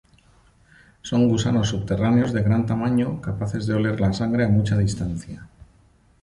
[1.03, 5.47] Son gusanos subterráneos de gran tamaño capaces de oler la sangre a mucha distancia.